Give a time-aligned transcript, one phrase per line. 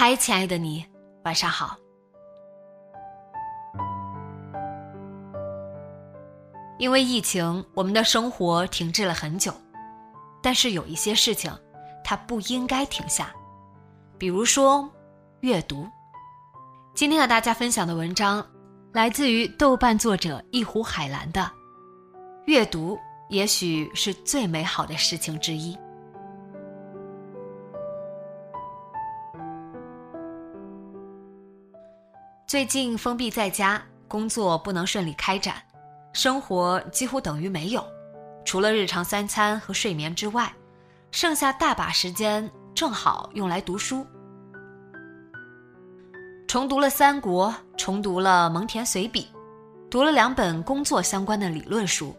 [0.00, 0.86] 嗨，亲爱的你，
[1.24, 1.76] 晚上好。
[6.78, 9.52] 因为疫情，我们的生活停滞了很久，
[10.40, 11.52] 但是有一些事情，
[12.04, 13.34] 它不应该停下，
[14.16, 14.88] 比如说
[15.40, 15.84] 阅读。
[16.94, 18.46] 今天和大家分享的文章，
[18.92, 21.40] 来自于豆瓣作者一壶海蓝的
[22.46, 22.96] 《阅读
[23.30, 25.74] 也许是最美好的事情之一》。
[32.48, 35.62] 最近封闭在家，工作不能顺利开展，
[36.14, 37.86] 生活几乎等于没有，
[38.42, 40.50] 除了日常三餐和睡眠之外，
[41.10, 44.06] 剩下大把时间正好用来读书。
[46.46, 49.24] 重读了《三国》，重读了《蒙恬随笔》，
[49.90, 52.16] 读了两本工作相关的理论书。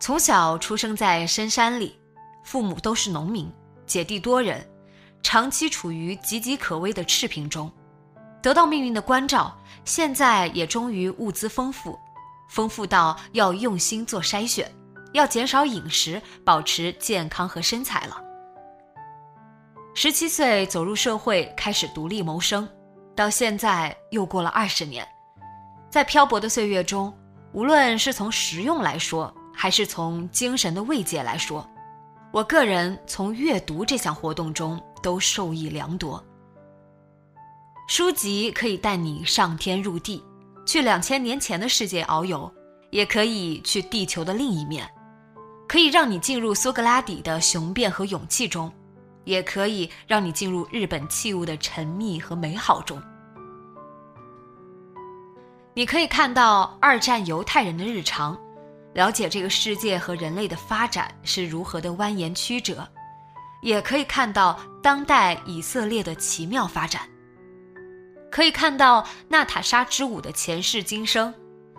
[0.00, 1.96] 从小出生在深山里，
[2.42, 3.48] 父母都是农民，
[3.86, 4.68] 姐弟多人。
[5.22, 7.70] 长期处于岌岌可危的赤贫中，
[8.42, 11.98] 得到命运的关照，现在也终于物资丰富，
[12.48, 14.70] 丰富到要用心做筛选，
[15.12, 18.16] 要减少饮食，保持健康和身材了。
[19.94, 22.66] 十七岁走入社会，开始独立谋生，
[23.14, 25.06] 到现在又过了二十年，
[25.90, 27.12] 在漂泊的岁月中，
[27.52, 31.68] 无论是从实用来说，还是从精神的慰藉来说，
[32.32, 34.80] 我个人从阅读这项活动中。
[35.02, 36.22] 都受益良多。
[37.88, 40.22] 书籍可以带你上天入地，
[40.64, 42.52] 去两千年前的世界遨游，
[42.90, 44.84] 也可以去地球的另一面；
[45.68, 48.72] 可以让你进入苏格拉底的雄辩和勇气中，
[49.24, 53.02] 也可以让你进入日本器物的沉溺和美好中。
[55.74, 58.38] 你可以看到二战犹太人的日常，
[58.94, 62.86] 了解这个世界和人类的发展是如何的蜿蜒曲折。
[63.62, 67.02] 也可以看到当代以色列的奇妙发展，
[68.30, 71.32] 可以看到娜塔莎之舞的前世今生，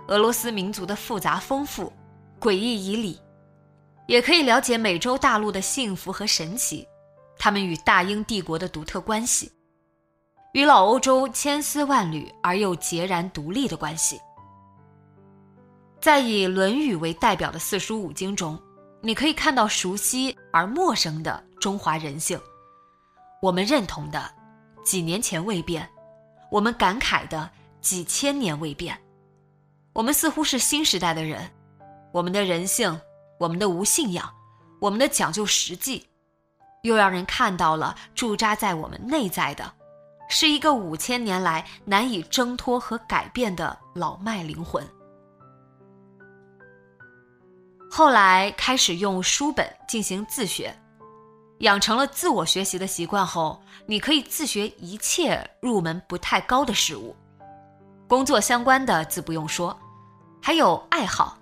[0.08, 1.92] 俄罗斯民族的复杂丰富、
[2.40, 3.20] 诡异以理，
[4.08, 6.88] 也可以了解美洲大陆的幸福和神奇，
[7.38, 9.52] 他们与大英帝国的独特关系，
[10.54, 14.20] 与老欧洲千丝万缕而又截然独立的关系。
[16.00, 18.60] 在以《论语》为代表的四书五经中。
[19.04, 22.42] 你可以看到熟悉而陌生的中华人性，
[23.40, 24.34] 我们认同的
[24.84, 25.88] 几年前未变，
[26.50, 27.48] 我们感慨的
[27.82, 29.00] 几千年未变，
[29.94, 31.48] 我们似乎是新时代的人，
[32.12, 33.00] 我们的人性，
[33.40, 34.28] 我们的无信仰，
[34.80, 36.04] 我们的讲究实际，
[36.82, 39.72] 又让人看到了驻扎在我们内在的，
[40.30, 44.84] 是一个五千年来难以挣脱和改变的老迈灵魂。
[47.92, 50.76] 后来开始用书本进行自学，
[51.62, 57.16] 养成了自我学习的习惯后，你可以自学一切入门不太高的事物，
[58.08, 59.78] 工作相关的自不用说，
[60.42, 61.38] 还有爱好，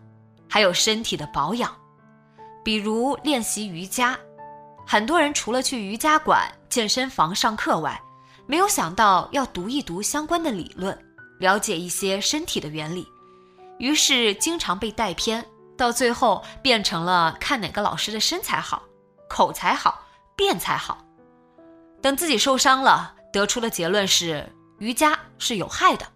[0.50, 1.74] 还有身体的保养，
[2.66, 4.18] 比如练习瑜伽。
[4.86, 8.02] 很多人除了去瑜伽馆、健身房上课外，
[8.46, 10.98] 没有想到要读一读相关的理论，
[11.40, 13.08] 了解一些身体的原理，
[13.78, 15.46] 于是经常被带偏。
[15.78, 18.84] 到最后变成了看哪个老师的身材好、
[19.30, 20.02] 口才好、
[20.40, 21.04] 变才好。
[22.02, 26.08] 等自己受伤了，得出的结论是瑜伽是有害的。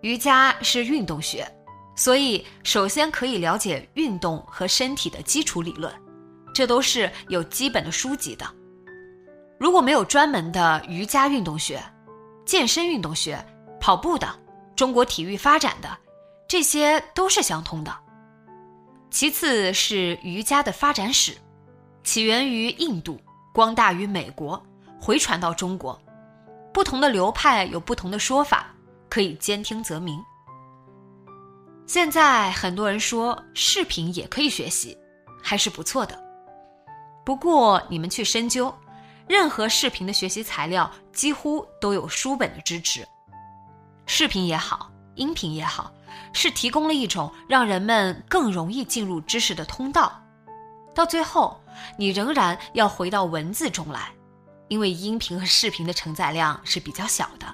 [0.00, 1.46] 瑜伽是运动学，
[1.94, 5.92] 所以首先可以了解运动和身体的基础理论，
[6.54, 8.46] 这都是有基本的书籍的。
[9.60, 11.78] 如果没有专门的瑜伽运动学、
[12.46, 13.44] 健身运动学、
[13.78, 14.26] 跑步的、
[14.74, 15.98] 中国体育发展的。
[16.48, 17.94] 这些都是相通的。
[19.10, 21.36] 其次是瑜伽的发展史，
[22.08, 23.20] 起源于印度，
[23.52, 24.64] 光大于美国，
[24.98, 26.00] 回传到中国。
[26.72, 28.68] 不同的流派有不同的说法，
[29.10, 30.18] 可以兼听则明。
[31.86, 34.96] 现在很多人说视频也可以学习，
[35.42, 36.18] 还是不错的。
[37.26, 38.74] 不过你们去深究，
[39.26, 43.06] 任何视频的学习材料几乎都有书本的支持。
[44.06, 45.92] 视频也好，音频也好，
[46.32, 50.18] 是提供了一种让人们更容易进入知识的通道。
[50.98, 51.62] 到最后，
[51.96, 54.10] 你仍然要回到文字中来，
[54.66, 57.46] 因为音频和视频的承载量是比较小的。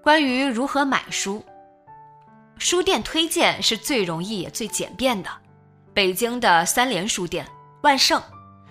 [0.00, 1.44] 关于如何买书，
[2.56, 5.28] 书店推荐是最容易也最简便的。
[5.92, 7.44] 北京的三联书店、
[7.82, 8.22] 万盛，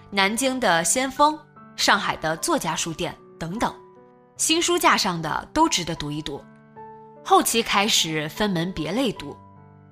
[0.10, 1.38] 南京的先锋，
[1.76, 3.76] 上海的作家书店等等，
[4.38, 6.42] 新书架上的都值得读一读。
[7.26, 9.36] 后期开始分门别类读，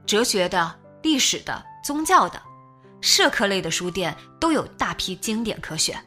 [0.05, 0.73] 哲学的、
[1.05, 2.41] 历史的、宗教的、
[2.99, 6.03] 社科类的书店都有大批经典可选。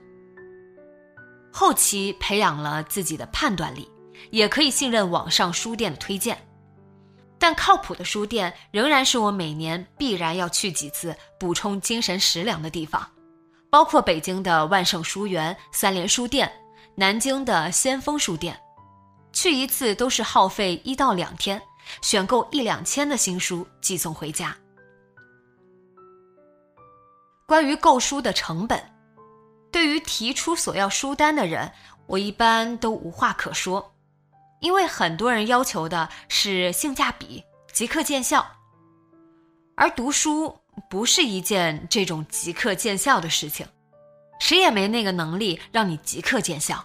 [1.52, 3.88] 后期培养了自己的判断力。
[4.30, 6.36] 也可以信任网上书店的推荐，
[7.38, 13.08] 但靠谱的书店仍然是我每年必然要去几次补充精神食粮的地方，
[13.70, 16.50] 包括北京的万盛书园、三联书店、
[16.96, 18.58] 南京的先锋书店，
[19.32, 21.62] 去一次都是耗费一到两天，
[22.02, 24.54] 选购一两千的新书寄送回家。
[27.48, 28.78] 关于购书的成本，
[29.72, 31.72] 对于提出索要书单的人，
[32.06, 33.94] 我一般都无话可说。
[34.60, 37.42] 因为很多人要求的是性价比、
[37.72, 38.46] 即刻见效，
[39.76, 40.54] 而读书
[40.90, 43.66] 不是一件这种即刻见效的事情，
[44.40, 46.84] 谁也没那个能力让你即刻见效。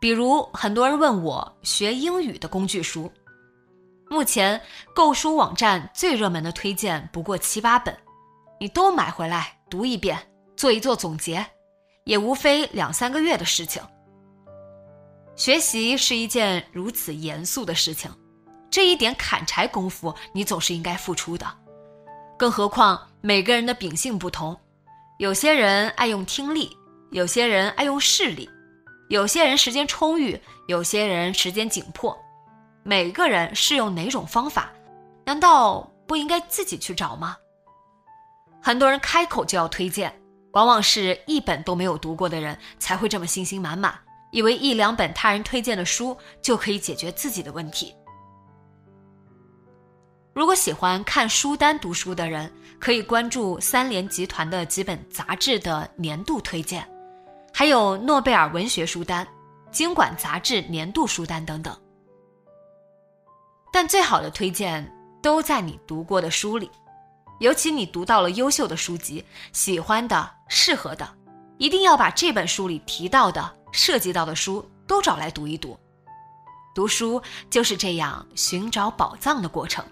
[0.00, 3.08] 比如很多人问我学英语的工具书，
[4.10, 4.60] 目前
[4.92, 7.96] 购书网站最热门的推荐不过七八本，
[8.62, 10.16] 你都买回来读一遍，
[10.56, 11.44] 做一做总结，
[12.04, 13.82] 也无非两三个月的事情。
[15.34, 18.08] 学习是一件如此严肃的事情，
[18.70, 21.44] 这一点砍柴功夫你总是应该付出的。
[22.38, 24.56] 更何况每个人的秉性不同，
[25.18, 26.70] 有些人爱用听力，
[27.10, 28.48] 有些人爱用视力，
[29.08, 32.16] 有些人时间充裕，有些人时间紧迫。
[32.84, 34.70] 每个人适用哪种方法，
[35.24, 37.36] 难道不应该自己去找吗？
[38.62, 40.14] 很多人开口就要推荐，
[40.52, 43.98] 往往是一本都没有读过的人才会这么信心满满。
[44.30, 47.94] 以为一两本他人推荐的书就可以解决自己的问题。
[50.32, 56.88] 如果喜欢看书单读书的人，可以关注三联集团的几本杂志的年度推荐，
[57.52, 59.26] 还有诺贝尔文学书单、
[59.70, 61.76] 经管杂志年度书单等等。
[63.70, 64.90] 但最好的推荐
[65.22, 66.70] 都在你读过的书里，
[67.40, 71.08] 尤其你读到了优秀的书籍、喜欢的、适合的，
[71.58, 73.52] 一定要把这本书里提到的。
[73.74, 75.74] 涉及到的书都找来读一读，
[76.74, 79.82] 读书就是这样寻找宝藏的过程。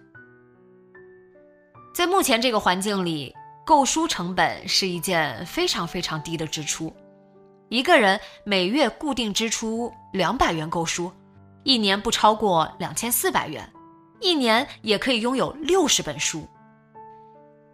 [1.94, 3.34] 在目前这个环境里，
[3.64, 6.94] 购书成本是一件非常非常低的支出，
[7.70, 11.10] 一个人每月固定支出两百元购书，
[11.64, 13.66] 一年不超过两千四百元，
[14.20, 16.46] 一年也可以拥有六十本书。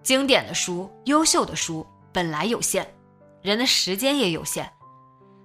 [0.06, 2.86] 经典的书、优秀的书本来有限，
[3.42, 4.72] 人的时间也有限。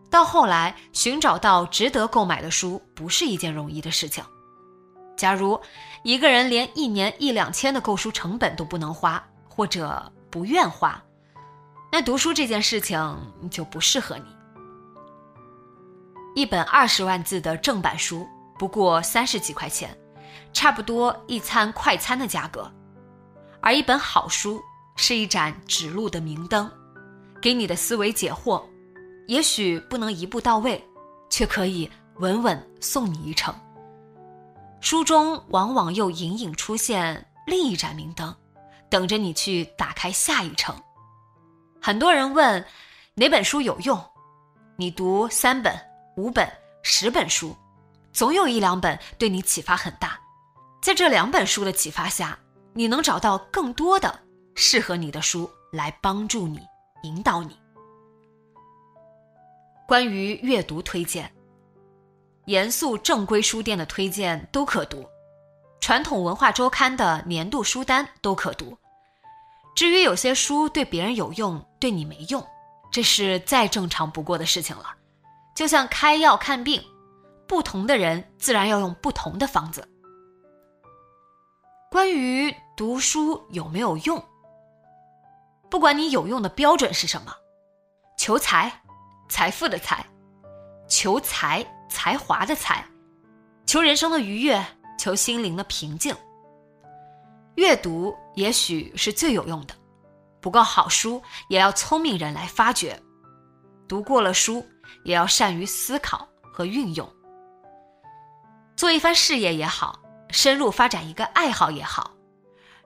[0.07, 4.23] 到后来，寻找到值得购买的书不是一件容易的事情。
[5.17, 5.59] 假如
[6.03, 11.03] 一个人连一年一两千的购书成本都不能花，或者不愿花，
[11.91, 13.17] 那读书这件事情
[13.49, 14.25] 就不适合你。
[16.35, 18.27] 一本二十万字的正版书
[18.59, 19.97] 不过三十几块钱，
[20.53, 22.71] 差不多一餐快餐的价格。
[23.61, 24.61] 而一本好书
[24.95, 26.69] 是一盏指路的明灯，
[27.41, 28.63] 给你的思维解惑。
[29.27, 30.83] 也许不能一步到位，
[31.29, 33.53] 却可以稳稳送你一程。
[34.81, 38.35] 书中往往又隐隐出现另一盏明灯，
[38.89, 40.75] 等着你去打开下一程。
[41.79, 42.65] 很多人问
[43.13, 44.03] 哪本书有用，
[44.75, 45.79] 你读三本、
[46.17, 46.51] 五本、
[46.81, 47.55] 十本书，
[48.11, 50.19] 总有一两本对你启发很大。
[50.81, 52.37] 在这两本书的启发下，
[52.73, 54.19] 你能找到更多的
[54.55, 56.59] 适合你的书来帮助你、
[57.03, 57.57] 引导你。
[59.87, 61.29] 关于阅读推荐，
[62.45, 65.05] 严肃正规书店的推荐都可读，
[65.81, 68.77] 传统文化周刊的年度书单都可读。
[69.75, 72.45] 至于有些书对别人有用，对你没用，
[72.89, 74.85] 这是再正常不过的事情了。
[75.55, 76.81] 就像开药看病，
[77.47, 79.85] 不同的人自然要用不同的方子。
[81.91, 84.23] 关于读书有没有用，
[85.69, 87.33] 不管你有用的标准是什么，
[88.17, 88.71] 求财，
[89.27, 90.05] 财富的财，
[90.87, 92.81] 求才才华的才，
[93.65, 94.65] 求人生的愉悦，
[94.97, 96.15] 求心灵的平静。
[97.55, 99.73] 阅读也许是最有用的，
[100.39, 102.97] 不过好书也要聪明人来发掘，
[103.89, 104.65] 读过了书
[105.03, 107.05] 也要善于思考和运用。
[108.77, 110.00] 做一番事业也好。
[110.31, 112.11] 深入发展一个爱好也好，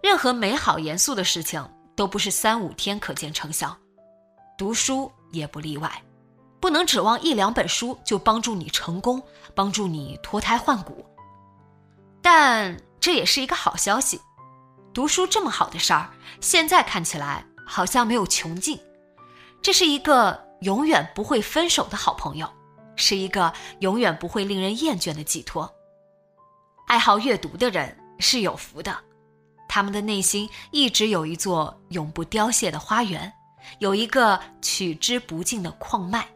[0.02, 1.64] 任何美好严肃的事情
[1.96, 3.76] 都不是三五天可见成效，
[4.58, 5.92] 读书也不例外。
[6.60, 9.22] 不能指望一两本书就帮助你成功，
[9.54, 11.06] 帮助你脱胎换骨。
[12.24, 14.20] 但这也是一个好消息，
[14.92, 16.10] 读书这么好的事儿，
[16.42, 18.80] 现在看起来好像没有穷尽。
[19.62, 22.50] 这是一个永远不会分手的好朋友，
[22.96, 25.72] 是一个永远不会令人厌倦的寄托。
[26.88, 28.96] 爱好阅读的人是有福的，
[29.68, 33.32] 他们的内心一直有一座永不凋谢的花园，
[33.80, 36.28] 有一个取之不尽的矿脉。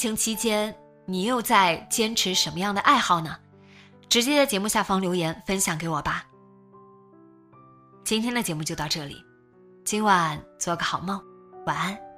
[0.00, 3.36] 疫情期间，你又在坚持什么样的爱好呢？
[4.08, 6.24] 直接在节目下方留言分享给我吧。
[8.02, 9.22] 今天的节目就到这里，
[9.84, 11.22] 今晚做个好梦，
[11.66, 12.09] 晚安。